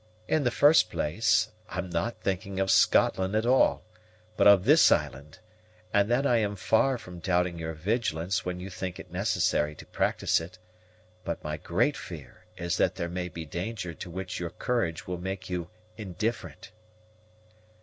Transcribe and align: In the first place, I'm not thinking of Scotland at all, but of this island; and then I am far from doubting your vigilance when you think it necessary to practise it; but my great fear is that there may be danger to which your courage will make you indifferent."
In 0.27 0.45
the 0.45 0.49
first 0.49 0.89
place, 0.89 1.49
I'm 1.69 1.87
not 1.87 2.21
thinking 2.23 2.59
of 2.59 2.71
Scotland 2.71 3.35
at 3.35 3.45
all, 3.45 3.83
but 4.35 4.47
of 4.47 4.65
this 4.65 4.91
island; 4.91 5.37
and 5.93 6.09
then 6.09 6.25
I 6.25 6.37
am 6.37 6.55
far 6.55 6.97
from 6.97 7.19
doubting 7.19 7.59
your 7.59 7.75
vigilance 7.75 8.43
when 8.43 8.59
you 8.59 8.71
think 8.71 8.97
it 8.97 9.11
necessary 9.11 9.75
to 9.75 9.85
practise 9.85 10.41
it; 10.41 10.57
but 11.23 11.43
my 11.43 11.57
great 11.57 11.95
fear 11.95 12.45
is 12.57 12.77
that 12.77 12.95
there 12.95 13.09
may 13.09 13.29
be 13.29 13.45
danger 13.45 13.93
to 13.93 14.09
which 14.09 14.39
your 14.39 14.49
courage 14.49 15.05
will 15.05 15.19
make 15.19 15.51
you 15.51 15.69
indifferent." 15.97 16.71